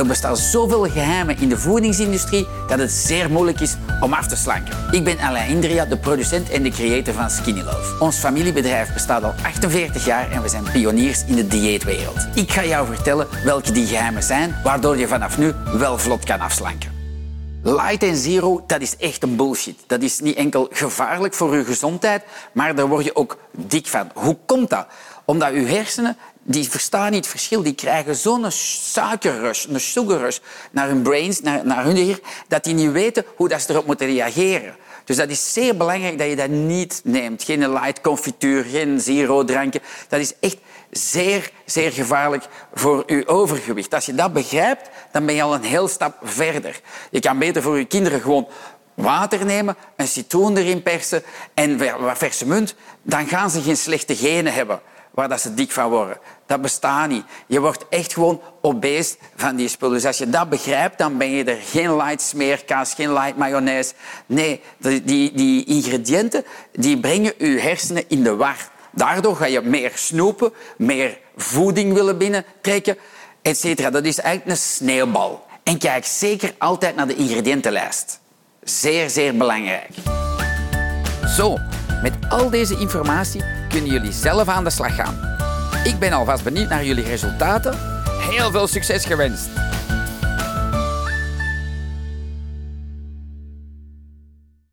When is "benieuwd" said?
86.44-86.68